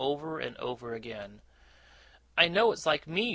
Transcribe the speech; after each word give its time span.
over 0.01 0.39
and 0.39 0.57
over 0.57 0.95
again. 0.95 1.39
'I 2.37 2.47
know 2.49 2.71
it's 2.71 2.87
like 2.87 3.05
me! 3.07 3.29